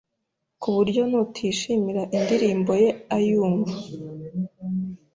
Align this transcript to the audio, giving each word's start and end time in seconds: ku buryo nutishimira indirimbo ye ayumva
ku 0.61 0.67
buryo 0.75 1.01
nutishimira 1.09 2.01
indirimbo 2.17 2.71
ye 2.83 2.89
ayumva 3.15 3.75